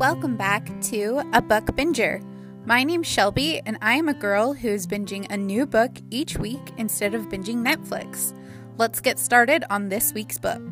[0.00, 2.24] Welcome back to A Book Binger.
[2.64, 6.72] My name's Shelby, and I am a girl who's binging a new book each week
[6.78, 8.34] instead of binging Netflix.
[8.78, 10.62] Let's get started on this week's book.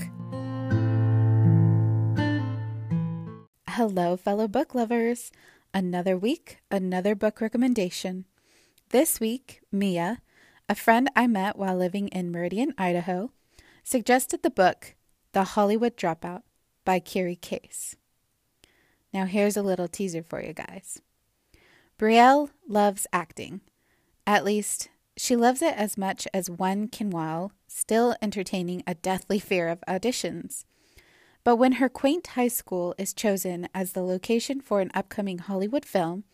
[3.68, 5.30] Hello, fellow book lovers.
[5.74, 8.24] Another week, another book recommendation.
[8.88, 10.22] This week, Mia,
[10.70, 13.32] a friend I met while living in Meridian, Idaho,
[13.84, 14.94] suggested the book
[15.32, 16.44] The Hollywood Dropout
[16.86, 17.94] by Kiri Case.
[19.12, 21.00] Now, here's a little teaser for you guys.
[21.98, 23.60] Brielle loves acting.
[24.26, 29.38] At least, she loves it as much as one can while still entertaining a deathly
[29.38, 30.64] fear of auditions.
[31.44, 35.84] But when her quaint high school is chosen as the location for an upcoming Hollywood
[35.84, 36.24] film,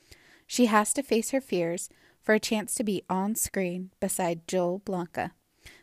[0.47, 1.89] she has to face her fears
[2.21, 5.33] for a chance to be on screen beside Joel Blanca,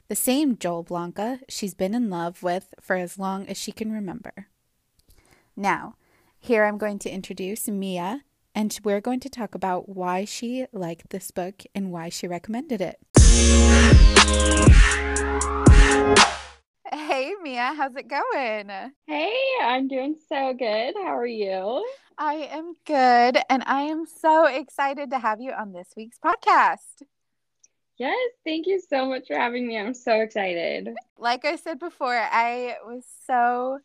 [0.07, 3.91] the same Joel Blanca she's been in love with for as long as she can
[3.91, 4.47] remember.
[5.55, 5.95] Now,
[6.43, 8.23] here I'm going to introduce Mia,
[8.55, 12.81] and we're going to talk about why she liked this book and why she recommended
[12.81, 12.99] it.
[16.91, 18.71] Hey, Mia, how's it going?
[19.05, 20.95] Hey, I'm doing so good.
[20.95, 21.85] How are you?
[22.17, 27.03] I am good, and I am so excited to have you on this week's podcast.
[27.97, 29.77] Yes, thank you so much for having me.
[29.77, 30.89] I'm so excited.
[31.19, 33.77] Like I said before, I was so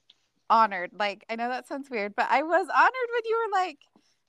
[0.50, 0.90] honored.
[0.92, 3.78] Like, I know that sounds weird, but I was honored when you were like,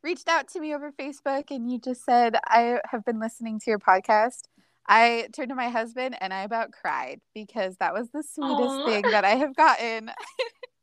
[0.04, 3.70] reached out to me over Facebook and you just said, I have been listening to
[3.70, 4.44] your podcast.
[4.88, 8.86] I turned to my husband and I about cried because that was the sweetest Aww.
[8.86, 10.12] thing that I have gotten.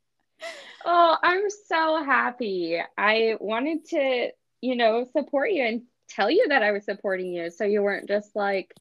[0.85, 2.79] oh, I'm so happy.
[2.97, 4.29] I wanted to,
[4.61, 8.07] you know, support you and tell you that I was supporting you so you weren't
[8.07, 8.73] just like,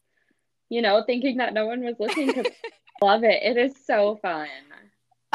[0.68, 2.52] you know, thinking that no one was listening because
[3.02, 3.42] love it.
[3.42, 4.48] It is so fun.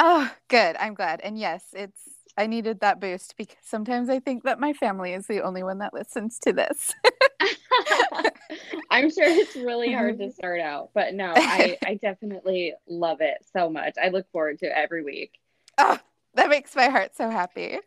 [0.02, 0.78] Oh, good.
[0.78, 1.20] I'm glad.
[1.22, 2.02] And yes, it's
[2.38, 5.80] I needed that boost because sometimes I think that my family is the only one
[5.80, 6.96] that listens to this.
[8.90, 13.46] I'm sure it's really hard to start out, but no, I, I definitely love it
[13.52, 13.96] so much.
[14.02, 15.34] I look forward to every week.
[15.78, 16.00] Oh,
[16.36, 17.80] that makes my heart so happy.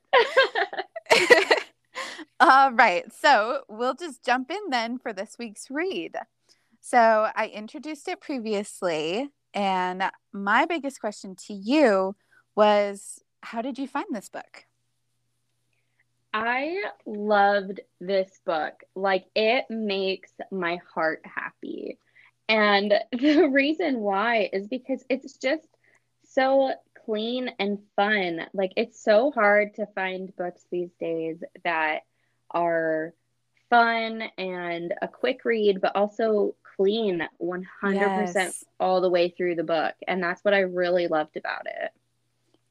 [2.40, 3.10] All right.
[3.10, 6.16] So we'll just jump in then for this week's read.
[6.80, 10.02] So I introduced it previously, and
[10.32, 12.16] my biggest question to you
[12.54, 14.66] was how did you find this book?
[16.32, 18.82] I loved this book.
[18.94, 21.98] Like, it makes my heart happy.
[22.48, 25.66] And the reason why is because it's just
[26.24, 26.72] so
[27.04, 28.46] clean and fun.
[28.54, 32.00] Like, it's so hard to find books these days that
[32.50, 33.12] are
[33.68, 38.64] fun and a quick read, but also clean 100% yes.
[38.80, 39.94] all the way through the book.
[40.08, 41.90] And that's what I really loved about it.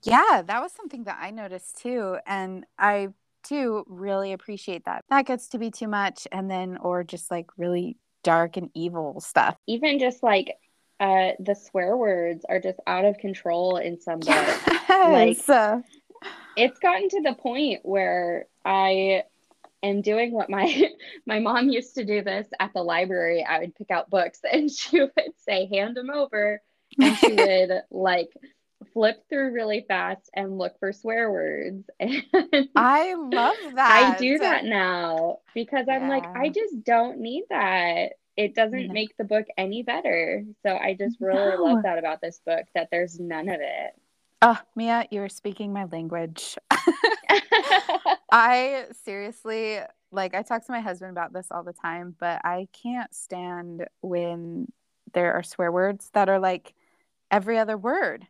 [0.03, 2.17] Yeah, that was something that I noticed too.
[2.25, 3.09] And I
[3.44, 5.05] too really appreciate that.
[5.09, 6.27] That gets to be too much.
[6.31, 9.55] And then, or just like really dark and evil stuff.
[9.67, 10.55] Even just like
[11.00, 14.59] uh, the swear words are just out of control in some books.
[14.91, 15.47] Yes.
[15.47, 15.83] Like,
[16.57, 19.23] it's gotten to the point where I
[19.84, 20.90] am doing what my
[21.25, 23.46] my mom used to do this at the library.
[23.47, 26.62] I would pick out books and she would say, hand them over.
[27.00, 28.30] And she would like
[28.94, 31.90] flip through really fast and look for swear words.
[32.00, 32.24] And
[32.75, 34.14] I love that.
[34.16, 38.13] I do that now because I'm like, I just don't need that.
[38.38, 38.94] It doesn't no.
[38.94, 40.44] make the book any better.
[40.66, 41.63] So I just really no.
[41.63, 43.94] love that about this book that there's none of it.
[44.42, 46.58] Oh, Mia, you're speaking my language.
[48.31, 49.80] I seriously
[50.12, 53.86] like I talk to my husband about this all the time, but I can't stand
[54.02, 54.68] when
[55.14, 56.74] there are swear words that are like
[57.30, 58.28] every other word.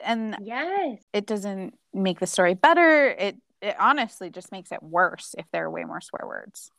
[0.00, 0.98] And yes.
[1.12, 3.08] it doesn't make the story better.
[3.08, 6.70] It it honestly just makes it worse if there are way more swear words.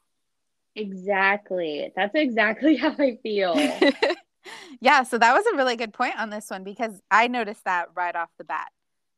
[0.76, 1.92] Exactly.
[1.96, 3.56] That's exactly how i feel.
[4.80, 7.90] Yeah so that was a really good point on this one because i noticed that
[7.96, 8.68] right off the bat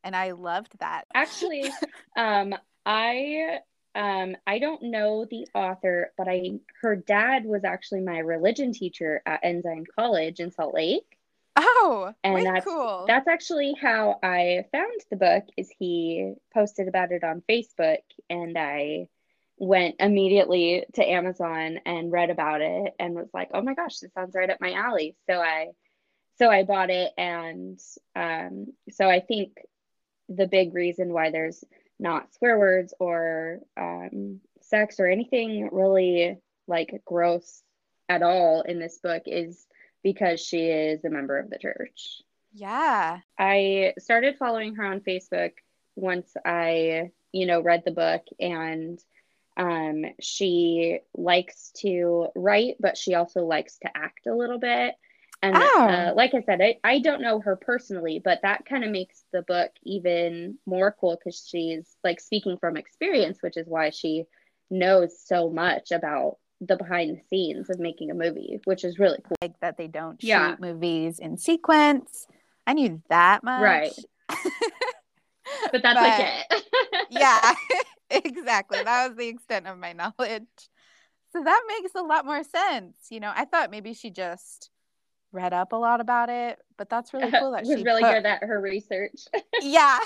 [0.04, 1.04] and i loved that.
[1.14, 1.70] Actually
[2.16, 2.56] um
[2.86, 3.60] i
[3.96, 9.22] um i don't know the author but i her dad was actually my religion teacher
[9.26, 11.20] at ensign college in salt lake
[11.62, 13.06] Oh, and that's cool.
[13.08, 15.44] That's actually how I found the book.
[15.58, 18.00] Is he posted about it on Facebook,
[18.30, 19.10] and I
[19.58, 24.14] went immediately to Amazon and read about it, and was like, "Oh my gosh, this
[24.14, 25.72] sounds right up my alley." So I,
[26.38, 27.78] so I bought it, and
[28.16, 29.58] um, so I think
[30.30, 31.64] the big reason why there's
[32.00, 36.38] not swear words or um, sex or anything really
[36.68, 37.62] like gross
[38.08, 39.66] at all in this book is
[40.04, 42.22] because she is a member of the church.
[42.54, 43.20] Yeah.
[43.38, 45.52] I started following her on Facebook
[45.96, 49.00] once I you know, read the book and
[49.58, 54.96] um, she likes to write, but she also likes to act a little bit.
[55.42, 55.86] And Oh.
[55.88, 59.24] uh, like I said, I, I don't know her personally, but that kind of makes
[59.32, 64.26] the book even more cool because she's like speaking from experience, which is why she
[64.70, 69.20] knows so much about the behind the scenes of making a movie, which is really
[69.26, 69.38] cool.
[69.42, 70.52] like that they don't Yeah.
[70.52, 72.28] shoot movies in sequence.
[72.68, 73.62] I knew that much.
[73.62, 73.94] Right.
[75.72, 76.20] But that's like
[76.52, 76.64] it.
[77.12, 77.54] yeah,
[78.10, 78.84] exactly.
[78.84, 80.48] That was the extent of my knowledge.
[81.32, 82.96] So that makes a lot more sense.
[83.12, 84.72] You know, I thought maybe she just
[85.32, 88.14] read up a lot about it, but that's really cool that was she really put-
[88.14, 89.22] good at her research.
[89.62, 90.00] yeah.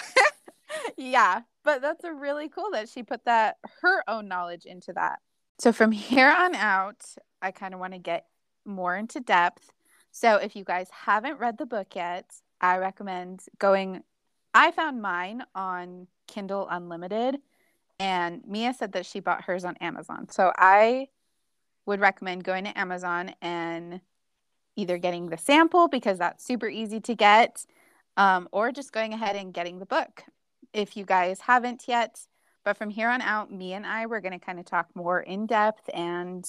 [0.98, 1.42] yeah.
[1.64, 5.20] But that's a really cool that she put that her own knowledge into that.
[5.60, 7.06] So from here on out,
[7.42, 8.26] I kind of want to get
[8.66, 9.72] more into depth.
[10.12, 12.26] So if you guys haven't read the book yet,
[12.60, 14.04] I recommend going
[14.54, 17.40] I found mine on Kindle Unlimited
[18.00, 20.28] and Mia said that she bought hers on Amazon.
[20.30, 21.08] So I
[21.86, 24.02] would recommend going to Amazon and
[24.76, 27.66] either getting the sample because that's super easy to get
[28.18, 30.24] um, or just going ahead and getting the book
[30.74, 32.20] if you guys haven't yet.
[32.64, 35.20] But from here on out, me and I, we're going to kind of talk more
[35.20, 36.46] in depth and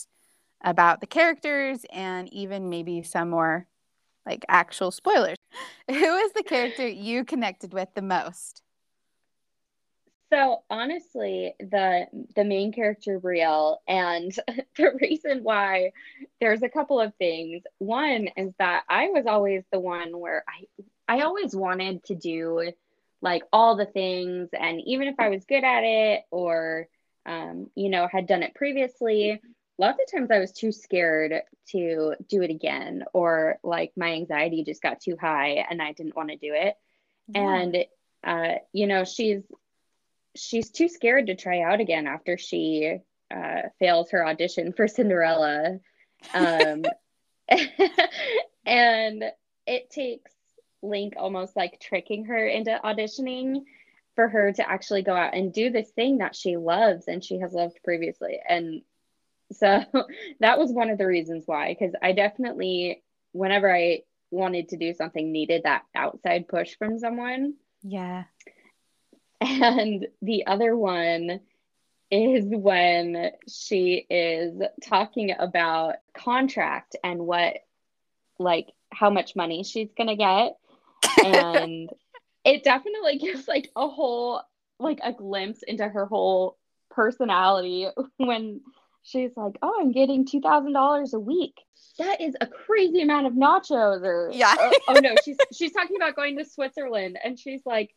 [0.62, 3.66] about the characters and even maybe some more
[4.24, 5.36] like actual spoilers.
[5.88, 8.62] Who is the character you connected with the most?
[10.34, 14.32] So honestly, the the main character Brielle, and
[14.76, 15.92] the reason why
[16.40, 17.62] there's a couple of things.
[17.78, 22.72] One is that I was always the one where I I always wanted to do
[23.22, 26.88] like all the things, and even if I was good at it or
[27.24, 29.40] um, you know had done it previously,
[29.78, 34.64] lots of times I was too scared to do it again, or like my anxiety
[34.64, 36.74] just got too high and I didn't want to do it.
[37.36, 37.84] And
[38.24, 39.42] uh, you know, she's
[40.36, 42.98] she's too scared to try out again after she
[43.34, 45.78] uh, fails her audition for Cinderella.
[46.32, 46.84] Um,
[48.66, 49.24] and
[49.66, 50.32] it takes
[50.82, 53.62] Link almost like tricking her into auditioning
[54.14, 57.38] for her to actually go out and do this thing that she loves and she
[57.38, 58.38] has loved previously.
[58.48, 58.82] And
[59.52, 59.82] so
[60.40, 63.02] that was one of the reasons why, because I definitely,
[63.32, 67.54] whenever I wanted to do something, needed that outside push from someone.
[67.82, 68.24] yeah.
[69.44, 71.40] And the other one
[72.10, 77.58] is when she is talking about contract and what,
[78.38, 80.56] like, how much money she's going to get.
[81.24, 81.90] And
[82.44, 84.42] it definitely gives, like, a whole,
[84.78, 86.56] like, a glimpse into her whole
[86.90, 88.62] personality when
[89.04, 91.54] she's like, oh, I'm getting $2,000 a week.
[91.98, 94.02] That is a crazy amount of nachos.
[94.02, 94.56] Or, Yeah.
[94.60, 97.18] or- oh, no, she's, she's talking about going to Switzerland.
[97.22, 97.94] And she's like,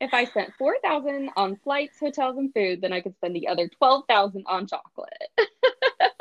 [0.00, 3.48] if I spent four thousand on flights, hotels, and food, then I could spend the
[3.48, 5.08] other twelve thousand on chocolate.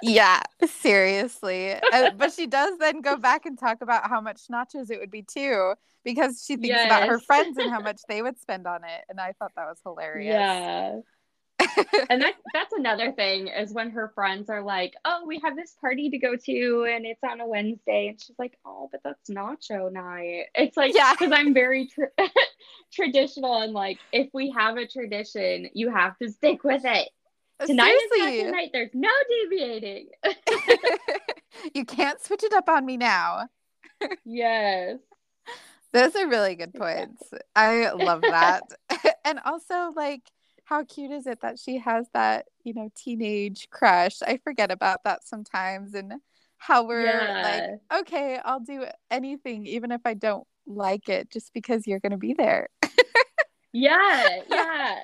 [0.01, 1.74] Yeah, seriously.
[1.74, 5.12] Uh, but she does then go back and talk about how much nachos it would
[5.12, 5.74] be too,
[6.06, 9.03] because she thinks about her friends and how much they would spend on it.
[9.09, 10.33] And I thought that was hilarious.
[10.33, 11.00] Yeah.
[12.10, 15.75] and that that's another thing is when her friends are like, "Oh, we have this
[15.80, 19.30] party to go to, and it's on a Wednesday," and she's like, "Oh, but that's
[19.30, 21.13] nacho night." It's like, Yeah.
[21.13, 22.10] because I'm very tra-
[22.94, 27.10] traditional and like, if we have a tradition, you have to stick with it.
[27.60, 28.44] Uh, tonight is Seriously.
[28.46, 28.70] nacho night.
[28.74, 30.08] There's no deviating.
[31.75, 33.48] you can't switch it up on me now.
[34.25, 34.98] yes.
[35.91, 37.22] Those are really good points.
[37.55, 38.62] I love that.
[39.25, 40.22] and also, like,
[40.70, 44.22] how cute is it that she has that, you know, teenage crush?
[44.22, 46.14] I forget about that sometimes and
[46.58, 47.42] how we're Yeah.
[47.42, 52.12] like, okay, I'll do anything, even if I don't like it, just because you're going
[52.12, 52.70] to be there.
[53.74, 54.42] Yeah.
[54.50, 54.96] Yeah.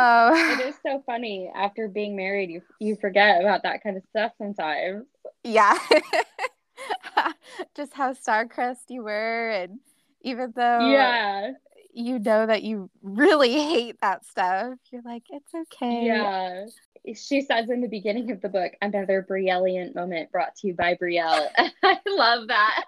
[0.00, 1.50] Oh, it um is so funny.
[1.54, 5.06] After being married, you you forget about that kind of stuff sometimes.
[5.44, 5.76] yeah.
[7.76, 9.50] just how star-crossed you were.
[9.50, 9.80] And
[10.22, 11.52] even though Yeah.
[11.92, 16.06] You know that you really hate that stuff, you're like, it's okay.
[16.06, 16.66] Yeah.
[17.14, 20.94] She says in the beginning of the book, another Brielliant moment brought to you by
[20.94, 21.48] Brielle.
[21.82, 22.84] I love that.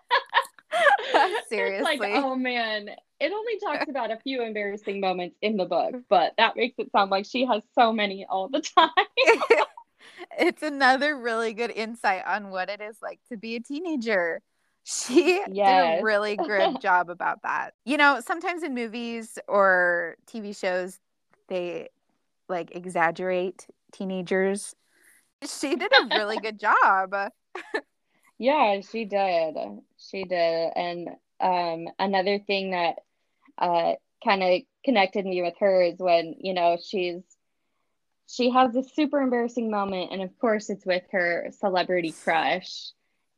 [1.49, 1.99] Seriously.
[1.99, 2.89] Like, oh man.
[3.21, 6.91] It only talks about a few embarrassing moments in the book, but that makes it
[6.93, 8.91] sound like she has so many all the time.
[10.39, 14.43] it's another really good insight on what it is like to be a teenager.
[14.85, 17.75] She did a really good job about that.
[17.85, 21.01] You know, sometimes in movies or TV shows,
[21.49, 21.89] they
[22.49, 24.75] like exaggerate teenagers.
[25.47, 27.15] She did a really good job.
[28.39, 29.57] Yeah, she did.
[29.99, 30.73] She did.
[30.77, 31.09] And
[31.41, 32.97] um, another thing that
[33.59, 37.23] uh, kind of connected me with her is when, you know, she's
[38.27, 42.91] she has this super embarrassing moment and of course it's with her celebrity crush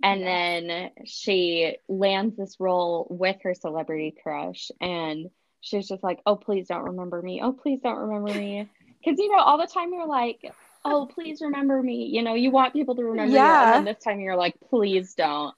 [0.02, 0.26] and yeah.
[0.26, 6.68] then she lands this role with her celebrity crush and she's just like oh please
[6.68, 7.40] don't remember me.
[7.42, 8.68] Oh please don't remember me.
[9.04, 10.52] Because you know all the time you're like
[10.84, 12.06] oh please remember me.
[12.06, 13.60] You know you want people to remember yeah.
[13.60, 13.76] you.
[13.76, 15.54] And then this time you're like please don't.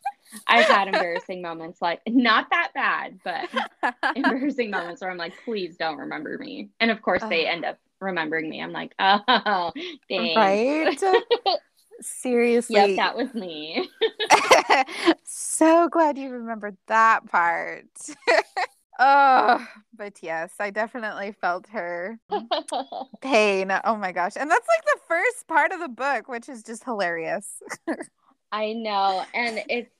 [0.46, 3.48] I've had embarrassing moments like not that bad but
[4.16, 6.68] embarrassing moments where i'm like please don't remember me.
[6.78, 8.60] And of course they end up remembering me.
[8.60, 9.72] I'm like oh
[10.10, 10.36] thanks.
[10.36, 11.58] right
[12.00, 13.88] seriously yep that was me
[15.24, 17.86] so glad you remembered that part
[19.00, 19.64] Oh,
[19.96, 22.18] but yes, I definitely felt her
[23.20, 23.70] pain.
[23.84, 24.32] Oh my gosh.
[24.36, 27.62] And that's like the first part of the book, which is just hilarious.
[28.52, 29.24] I know.
[29.34, 29.90] And it's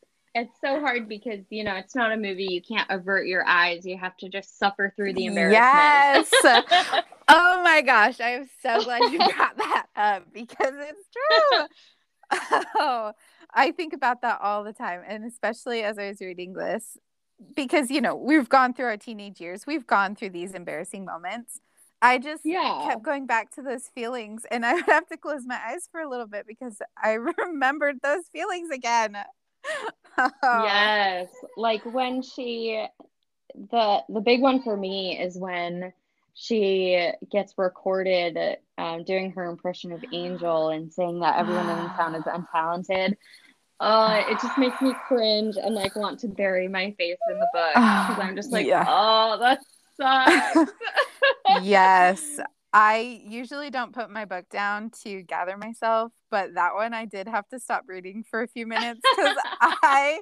[0.41, 2.49] it's so hard because you know it's not a movie.
[2.51, 3.85] You can't avert your eyes.
[3.85, 6.67] You have to just suffer through the embarrassment.
[6.73, 7.05] Yes.
[7.31, 8.23] Oh my gosh.
[8.23, 11.67] I'm so glad you brought that up because it's true.
[12.77, 13.13] Oh
[13.55, 16.99] i think about that all the time and especially as i was reading this
[17.55, 19.67] because you know we've gone through our teenage years.
[19.67, 21.61] We've gone through these embarrassing moments.
[22.01, 22.87] I just yeah.
[22.89, 26.01] kept going back to those feelings and i would have to close my eyes for
[26.01, 29.17] a little bit because i remembered those feelings again
[30.43, 32.85] yes like when she
[33.71, 35.93] the the big one for me is when
[36.35, 42.15] she gets recorded um, doing her impression of angel and saying that everyone in town
[42.15, 43.15] is untalented
[43.81, 47.49] uh, it just makes me cringe and like want to bury my face in the
[47.53, 48.85] book because I'm just like, yeah.
[48.89, 49.61] oh, that
[49.97, 50.73] sucks.
[51.63, 52.41] yes.
[52.73, 57.27] I usually don't put my book down to gather myself, but that one I did
[57.27, 60.21] have to stop reading for a few minutes because I,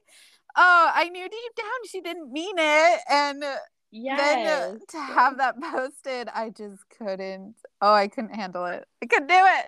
[0.57, 3.01] oh, I knew deep down she didn't mean it.
[3.11, 3.45] And
[3.91, 4.21] yes.
[4.21, 7.57] then to have that posted, I just couldn't.
[7.83, 8.87] Oh, I couldn't handle it.
[9.03, 9.67] I couldn't do it.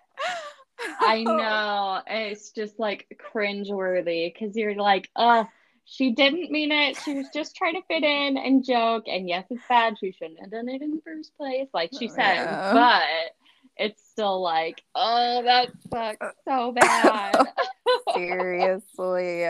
[1.00, 2.00] I know.
[2.06, 5.49] It's just like cringe worthy because you're like, oh,
[5.90, 6.99] she didn't mean it.
[7.02, 9.04] She was just trying to fit in and joke.
[9.09, 9.95] And yes, it's bad.
[9.99, 12.35] She shouldn't have done it in the first place, like she said.
[12.35, 12.73] Yeah.
[12.75, 13.33] But
[13.78, 17.37] it's still like, oh, that sucks so bad.
[18.14, 19.47] Seriously.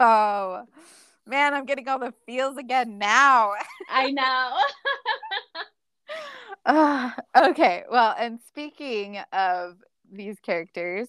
[0.00, 0.62] Oh,
[1.26, 3.52] man, I'm getting all the feels again now.
[3.90, 4.56] I know.
[6.64, 7.10] uh,
[7.50, 7.84] okay.
[7.90, 9.76] Well, and speaking of
[10.10, 11.08] these characters.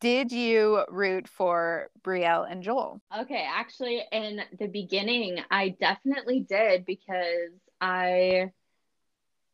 [0.00, 3.00] Did you root for Brielle and Joel?
[3.16, 7.50] Okay, actually, in the beginning, I definitely did because
[7.80, 8.52] I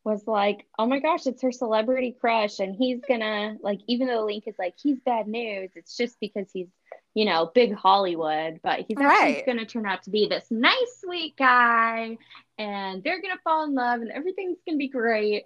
[0.05, 2.61] was like, oh my gosh, it's her celebrity crush.
[2.61, 6.47] And he's gonna, like, even though Link is like, he's bad news, it's just because
[6.53, 6.69] he's,
[7.15, 9.47] you know, big Hollywood, but he's actually right.
[9.47, 12.19] gonna turn out to be this nice, sweet guy.
[12.59, 15.45] And they're gonna fall in love and everything's gonna be great.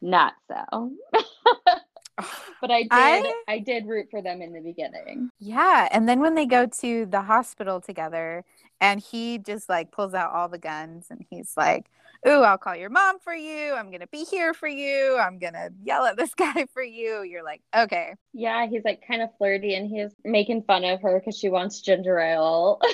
[0.00, 0.92] Not so.
[2.60, 5.30] but I did I, I did root for them in the beginning.
[5.40, 8.44] Yeah, and then when they go to the hospital together
[8.80, 11.86] and he just like pulls out all the guns and he's like,
[12.26, 13.74] "Ooh, I'll call your mom for you.
[13.74, 15.18] I'm going to be here for you.
[15.18, 19.02] I'm going to yell at this guy for you." You're like, "Okay." Yeah, he's like
[19.06, 22.80] kind of flirty and he's making fun of her cuz she wants ginger ale.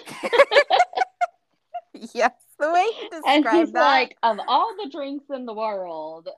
[2.15, 3.81] yes the way he described and he's that.
[3.81, 6.29] like, of all the drinks in the world,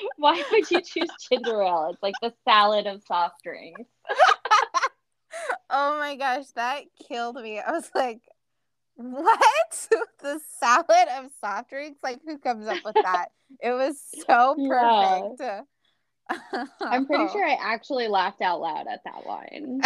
[0.16, 1.90] why would you choose ginger ale?
[1.92, 3.82] It's like the salad of soft drinks.
[5.70, 7.60] oh my gosh, that killed me.
[7.60, 8.20] I was like,
[8.96, 9.88] what?
[10.22, 11.98] the salad of soft drinks?
[12.02, 13.28] Like, who comes up with that?
[13.62, 15.40] It was so perfect.
[15.40, 15.60] Yeah.
[16.80, 19.80] I'm pretty sure I actually laughed out loud at that line.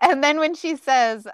[0.00, 1.26] and then when she says,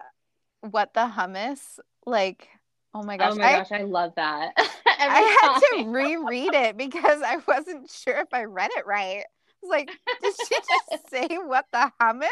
[0.63, 1.79] What the hummus?
[2.07, 2.49] Like,
[2.95, 3.33] Oh my oh gosh.
[3.33, 4.55] Oh my gosh, I, I love that.
[5.00, 9.21] I had to reread it because I wasn't sure if I read it right.
[9.21, 9.91] I was like,
[10.23, 12.29] did she just say what the hummus?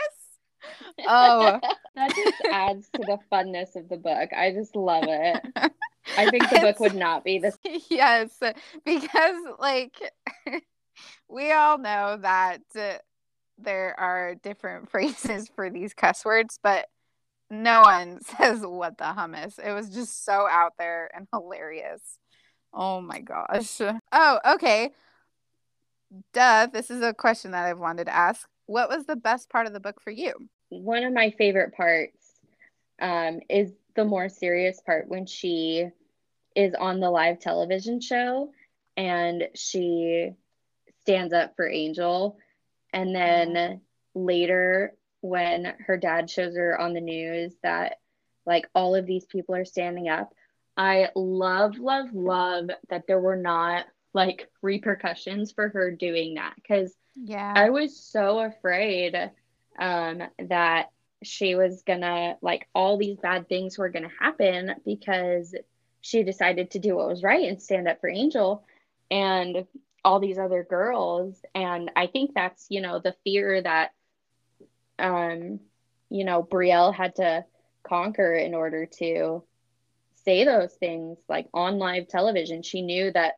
[1.06, 1.60] Oh.
[1.94, 4.30] that just adds to the funness of the book.
[4.32, 5.42] I just love it.
[6.16, 7.58] I think the book would not be this.
[7.90, 8.38] Yes,
[8.84, 9.94] because like
[11.28, 12.94] we all know that uh,
[13.58, 16.86] there are different phrases for these cuss words, but
[17.50, 19.58] no one says what the hummus.
[19.58, 22.18] It was just so out there and hilarious.
[22.74, 23.80] Oh my gosh.
[24.12, 24.90] Oh, okay.
[26.32, 28.48] Duh, this is a question that I've wanted to ask.
[28.66, 30.32] What was the best part of the book for you?
[30.70, 32.18] One of my favorite parts
[33.00, 35.88] um, is the more serious part when she
[36.56, 38.50] is on the live television show
[38.96, 40.30] and she
[41.02, 42.38] stands up for Angel.
[42.92, 44.24] And then mm-hmm.
[44.24, 47.98] later when her dad shows her on the news that
[48.46, 50.34] like all of these people are standing up
[50.76, 56.94] I love, love, love that there were not like repercussions for her doing that because
[57.16, 57.52] Yeah.
[57.54, 59.16] I was so afraid
[59.78, 60.90] um, that
[61.22, 65.54] she was gonna like all these bad things were gonna happen because
[66.00, 68.64] she decided to do what was right and stand up for Angel
[69.10, 69.66] and
[70.04, 71.42] all these other girls.
[71.54, 73.92] And I think that's you know the fear that
[74.98, 75.60] um,
[76.10, 77.44] you know Brielle had to
[77.82, 79.42] conquer in order to
[80.24, 82.62] say those things like on live television.
[82.62, 83.34] She knew that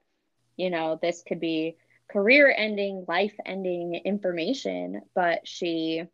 [0.56, 1.76] you know this could be
[2.10, 6.04] career ending, life ending information, but she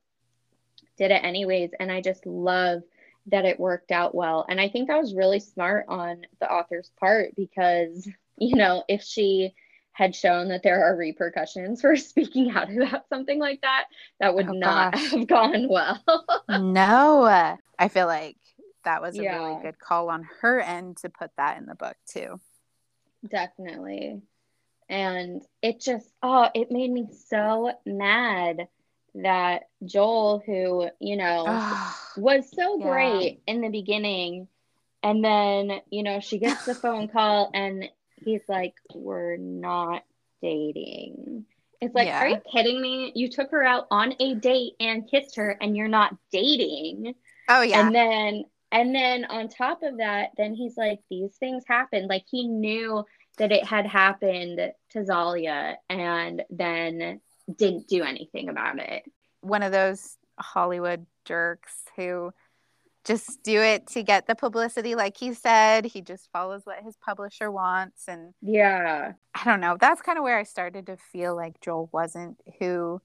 [0.97, 1.71] did it anyways.
[1.79, 2.83] And I just love
[3.27, 4.45] that it worked out well.
[4.49, 9.03] And I think that was really smart on the author's part because, you know, if
[9.03, 9.55] she
[9.93, 13.85] had shown that there are repercussions for speaking out about something like that,
[14.21, 15.11] that would Oh, not gosh.
[15.11, 16.03] have gone well.
[16.49, 17.57] no.
[17.79, 18.37] I feel like
[18.85, 19.37] that was a Yeah.
[19.49, 22.41] really good call on her end to put that in the book too.
[23.29, 24.23] Definitely.
[24.89, 28.69] And it just, oh, it made me so mad
[29.15, 31.45] that Joel, who, you know,
[32.17, 32.91] was so Yeah.
[32.91, 34.49] great in the beginning.
[35.03, 37.89] And then, you know, she gets the phone call and
[38.25, 40.05] he's like, We're not
[40.41, 41.47] dating.
[41.81, 42.21] It's like, Yeah.
[42.25, 43.13] Are you kidding me?
[43.15, 47.15] You took her out on a date and kissed her and you're not dating.
[47.49, 47.85] oh yeah.
[47.87, 52.09] And then and then on top of that, then he's like, These things happened.
[52.09, 53.05] Like he knew
[53.39, 54.61] that it had happened
[54.91, 57.21] to Zalia and then
[57.57, 59.05] didn't do anything about it.
[59.41, 62.33] One of those Hollywood jerks who
[63.05, 65.85] just do it to get the publicity like he said.
[65.85, 69.13] He just follows what his publisher wants and Yeah.
[69.35, 69.77] I don't know.
[69.79, 73.01] That's kind of where I started to feel like Joel wasn't who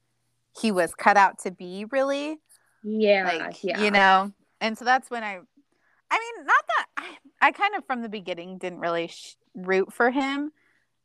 [0.60, 2.38] he was cut out to be, really.
[2.82, 3.24] Yeah.
[3.24, 3.82] Like, yeah.
[3.82, 4.32] you know.
[4.60, 5.40] And so that's when I,
[6.10, 9.92] I mean, not that I, I kind of from the beginning didn't really sh- root
[9.92, 10.52] for him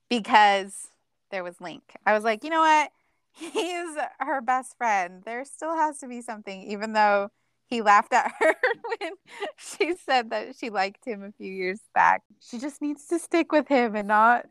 [0.09, 0.87] because
[1.31, 1.83] there was Link.
[2.05, 2.91] I was like, you know what?
[3.31, 5.23] He's her best friend.
[5.25, 7.31] There still has to be something, even though
[7.65, 8.55] he laughed at her
[8.99, 9.11] when
[9.57, 12.21] she said that she liked him a few years back.
[12.39, 14.45] She just needs to stick with him and not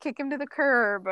[0.00, 1.08] kick him to the curb.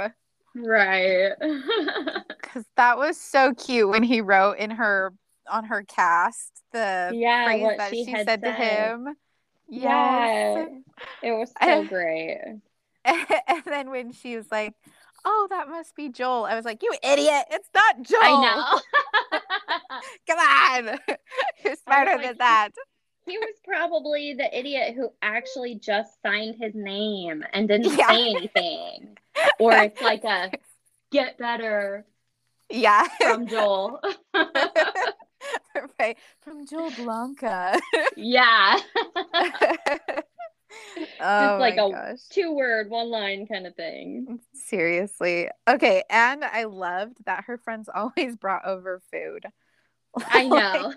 [0.54, 1.32] Right.
[2.40, 5.12] Because that was so cute when he wrote in her
[5.50, 8.90] on her cast the yeah, phrase that she, she, had said to said.
[8.90, 9.16] him.
[9.68, 10.54] Yeah.
[10.56, 10.68] Yes.
[11.22, 12.38] It was so great.
[13.04, 14.74] and then when she was like,
[15.24, 17.44] "Oh, that must be Joel," I was like, "You idiot!
[17.50, 18.20] It's not Joel.
[18.22, 18.80] I
[19.32, 19.40] know.
[20.28, 20.98] Come on,
[21.64, 22.70] you're smarter like, than that."
[23.26, 28.08] he was probably the idiot who actually just signed his name and didn't Yeah.
[28.08, 29.18] say anything.
[29.58, 30.52] Or it's like a
[31.10, 32.06] get better
[32.70, 34.00] yeah, from Joel.
[36.00, 37.80] right from Joel Blanca.
[38.16, 38.78] yeah.
[41.20, 42.18] oh like a- gosh.
[42.30, 44.40] Two word, one line kind of thing.
[44.54, 45.48] Seriously.
[45.68, 46.02] Okay.
[46.10, 49.44] And I loved that her friends always brought over food.
[50.18, 50.94] I know.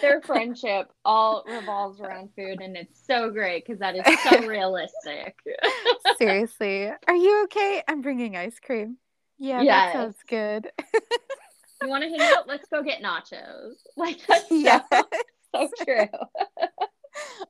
[0.00, 5.36] Their friendship all revolves around food, and it's so great because that is so realistic.
[6.16, 6.90] Seriously.
[7.06, 7.82] Are you okay?
[7.86, 8.96] I'm bringing ice cream.
[9.38, 9.92] Yeah, Yes.
[9.92, 10.70] that sounds good.
[11.82, 12.46] You want to hang out?
[12.48, 13.74] Let's go get nachos.
[13.96, 14.82] Like that's Yeah.
[14.92, 15.04] so,
[15.54, 16.08] so true.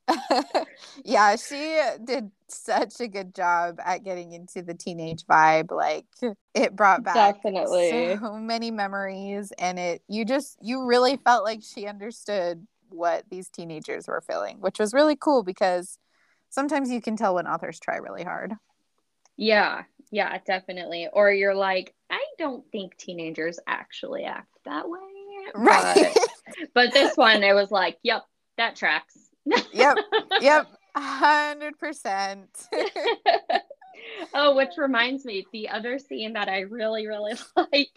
[1.05, 5.71] yeah, she did such a good job at getting into the teenage vibe.
[5.71, 6.07] Like
[6.55, 8.19] it brought back Definitely.
[8.21, 13.49] so many memories and it you just you really felt like she understood what these
[13.49, 15.99] teenagers were feeling, which was really cool because
[16.51, 18.53] sometimes you can tell when authors try really hard.
[19.37, 21.09] Yeah, yeah, definitely.
[21.13, 21.95] Or you're like,
[22.39, 24.99] don't think teenagers actually act that way.
[25.55, 26.13] Right.
[26.15, 28.25] But, but this one, it was like, yep,
[28.57, 29.17] that tracks.
[29.73, 29.97] yep.
[30.41, 30.67] Yep.
[30.97, 32.49] Hundred percent.
[34.35, 37.91] oh, which reminds me, the other scene that I really, really like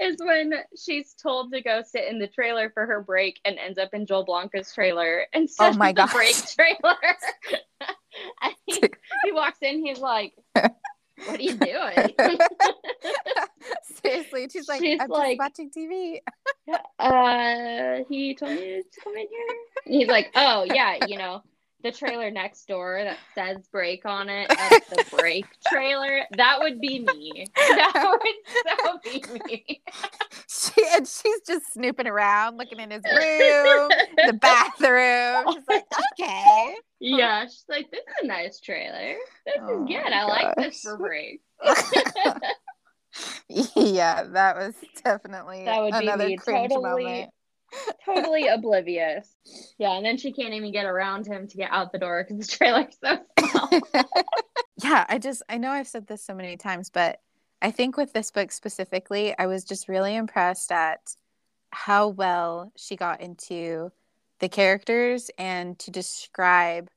[0.00, 3.78] is when she's told to go sit in the trailer for her break and ends
[3.78, 6.12] up in Joel Blanca's trailer instead Oh my of the gosh.
[6.12, 6.96] break trailer.
[8.42, 8.80] and he,
[9.24, 10.32] he walks in, he's like,
[11.26, 12.14] What are you doing?
[14.04, 14.48] Seriously.
[14.52, 16.18] She's like, She's I'm like- just watching TV.
[16.98, 19.56] uh, he told me to come in here.
[19.86, 21.42] And he's like, Oh, yeah, you know.
[21.84, 26.22] The trailer next door that says break on it, that's the break trailer.
[26.36, 27.46] That would be me.
[27.56, 29.82] That would so be me.
[30.48, 35.52] She and she's just snooping around, looking in his room, the bathroom.
[35.54, 35.84] She's like,
[36.20, 36.74] okay.
[37.00, 39.16] Yeah, she's like, this is a nice trailer.
[39.44, 40.12] This Oh is good.
[40.12, 41.42] I like this for break.
[43.48, 46.36] yeah, that was definitely That would be another me.
[46.36, 47.30] cringe Totally- moment.
[48.04, 49.34] Totally oblivious.
[49.78, 52.46] Yeah, and then she can't even get around him to get out the door because
[52.46, 53.80] the trailer's so small.
[54.82, 57.20] yeah, I just I know I've said this so many times, but
[57.62, 61.16] I think with this book specifically, I was just really impressed at
[61.70, 63.90] how well she got into
[64.38, 66.90] the characters and to describe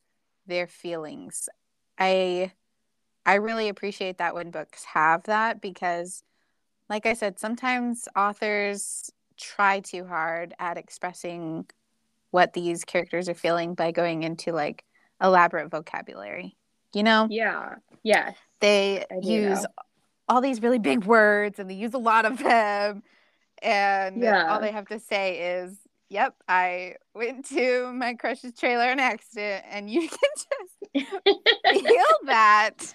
[0.45, 1.49] their feelings.
[1.97, 2.51] I
[3.25, 6.23] I really appreciate that when books have that because
[6.89, 11.65] like I said, sometimes authors try too hard at expressing
[12.32, 14.84] what these characters are feeling by going into like
[15.21, 16.56] elaborate vocabulary.
[16.93, 17.28] You know?
[17.30, 17.76] Yeah.
[18.04, 18.36] Yes.
[18.60, 19.65] They use
[20.28, 23.04] all these really big words and they use a lot of them.
[23.62, 24.52] And yeah.
[24.52, 25.78] all they have to say is,
[26.10, 30.19] Yep, I went to my crush's trailer in accident and you can
[30.95, 31.08] just
[31.84, 32.93] feel that.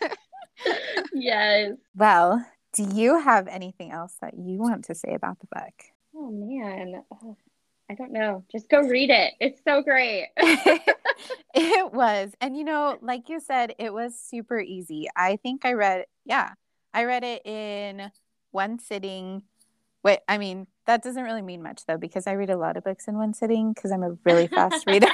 [1.13, 1.73] yes.
[1.95, 5.92] Well, do you have anything else that you want to say about the book?
[6.15, 7.37] Oh man, oh,
[7.91, 8.45] I don't know.
[8.51, 9.35] Just go read it.
[9.41, 10.29] It's so great.
[11.55, 12.33] it was.
[12.41, 15.09] And you know, like you said, it was super easy.
[15.17, 16.51] I think I read, yeah,
[16.93, 18.11] I read it in
[18.51, 19.43] one sitting.
[20.03, 22.85] Wait, I mean, that doesn't really mean much though, because I read a lot of
[22.85, 25.09] books in one sitting because I'm a really fast reader.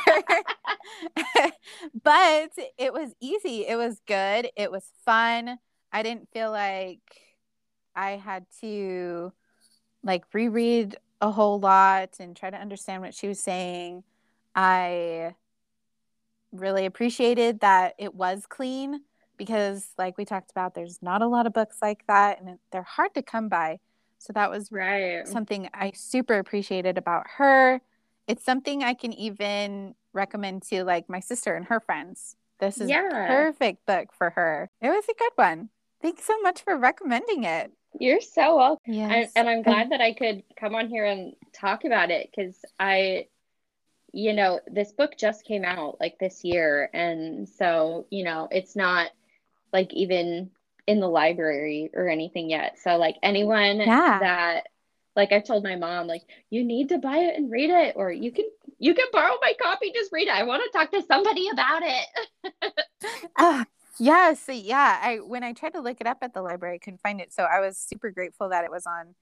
[2.02, 3.66] but it was easy.
[3.66, 4.48] It was good.
[4.56, 5.58] It was fun.
[5.92, 7.00] I didn't feel like
[7.94, 9.32] I had to
[10.02, 14.04] like reread a whole lot and try to understand what she was saying.
[14.54, 15.34] I
[16.52, 19.02] really appreciated that it was clean
[19.36, 22.82] because, like we talked about, there's not a lot of books like that and they're
[22.82, 23.78] hard to come by.
[24.18, 25.26] So that was right.
[25.26, 27.80] something I super appreciated about her.
[28.26, 32.36] It's something I can even recommend to like my sister and her friends.
[32.58, 33.08] This is yeah.
[33.08, 34.70] perfect book for her.
[34.80, 35.68] It was a good one.
[36.02, 37.72] Thanks so much for recommending it.
[37.98, 38.92] You're so welcome.
[38.92, 39.32] Yes.
[39.34, 43.26] and I'm glad that I could come on here and talk about it because I,
[44.12, 46.90] you know, this book just came out like this year.
[46.92, 49.10] And so, you know, it's not
[49.72, 50.50] like even
[50.86, 52.78] in the library or anything yet.
[52.82, 54.18] So, like, anyone yeah.
[54.20, 54.62] that,
[55.14, 58.10] like, I told my mom, like, you need to buy it and read it, or
[58.10, 58.46] you can
[58.78, 61.82] you can borrow my copy just read it i want to talk to somebody about
[61.84, 62.72] it
[63.36, 63.64] uh,
[63.98, 64.98] Yes, yeah.
[65.02, 67.32] I when I tried to look it up at the library, I couldn't find it.
[67.32, 69.14] So I was super grateful that it was on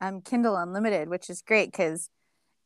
[0.00, 2.08] um, Kindle Unlimited, which is great because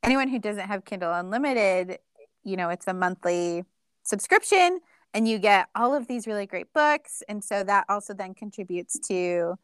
[0.03, 1.99] anyone who doesn't have Kindle Unlimited,
[2.45, 3.65] you know, it's a monthly
[4.05, 4.81] subscription
[5.13, 7.23] and you get all of these really great books.
[7.29, 9.57] And so that also then contributes to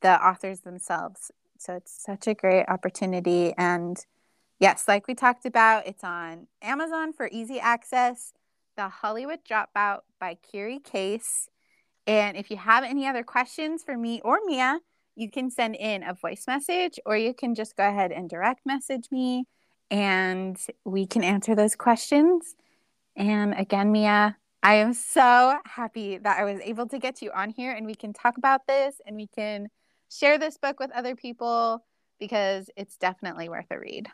[0.00, 1.30] the authors themselves.
[1.58, 3.52] So it's such a great opportunity.
[3.58, 3.98] And
[4.58, 8.32] yes, like we talked about, it's on Amazon for easy access.
[8.80, 11.50] The Hollywood Dropout by Kiri Case.
[12.06, 14.80] And if you have any other questions for me or Mia,
[15.14, 18.64] you can send in a voice message or you can just go ahead and direct
[18.64, 19.44] message me
[19.90, 22.54] and we can answer those questions.
[23.16, 27.50] And again, Mia, I am so happy that I was able to get you on
[27.50, 29.68] here and we can talk about this and we can
[30.10, 31.84] share this book with other people
[32.18, 34.08] because it's definitely worth a read.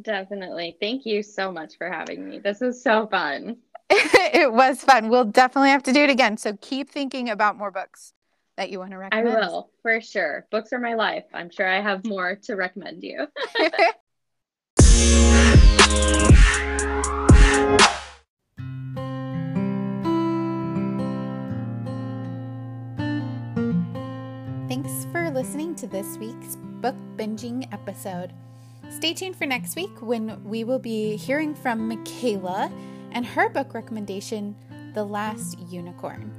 [0.00, 0.76] Definitely.
[0.80, 2.38] Thank you so much for having me.
[2.40, 3.58] This is so fun.
[3.90, 5.08] it was fun.
[5.08, 6.36] We'll definitely have to do it again.
[6.36, 8.12] So keep thinking about more books
[8.56, 9.28] that you want to recommend.
[9.28, 10.46] I will, for sure.
[10.50, 11.24] Books are my life.
[11.32, 13.26] I'm sure I have more to recommend you.
[24.68, 28.32] Thanks for listening to this week's book binging episode.
[28.94, 32.70] Stay tuned for next week when we will be hearing from Michaela
[33.10, 34.54] and her book recommendation,
[34.94, 36.32] The Last Unicorn.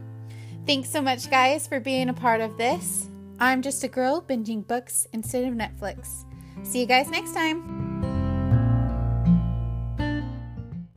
[0.66, 3.10] Thanks so much, guys, for being a part of this.
[3.42, 6.24] I'm just a girl binging books instead of Netflix.
[6.64, 7.85] See you guys next time.